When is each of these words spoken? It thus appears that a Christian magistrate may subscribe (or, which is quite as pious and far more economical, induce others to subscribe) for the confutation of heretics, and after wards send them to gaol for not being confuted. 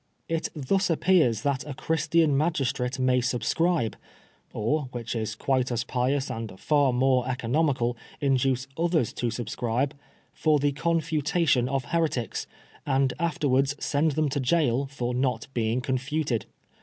It 0.27 0.49
thus 0.55 0.89
appears 0.89 1.43
that 1.43 1.63
a 1.67 1.75
Christian 1.75 2.35
magistrate 2.35 2.97
may 2.97 3.21
subscribe 3.21 3.95
(or, 4.51 4.89
which 4.93 5.15
is 5.15 5.35
quite 5.35 5.71
as 5.71 5.83
pious 5.83 6.31
and 6.31 6.59
far 6.59 6.91
more 6.91 7.29
economical, 7.29 7.95
induce 8.19 8.65
others 8.75 9.13
to 9.13 9.29
subscribe) 9.29 9.93
for 10.33 10.57
the 10.57 10.71
confutation 10.71 11.69
of 11.69 11.85
heretics, 11.85 12.47
and 12.83 13.13
after 13.19 13.47
wards 13.47 13.75
send 13.77 14.13
them 14.13 14.27
to 14.29 14.39
gaol 14.39 14.87
for 14.87 15.13
not 15.13 15.45
being 15.53 15.81
confuted. 15.81 16.47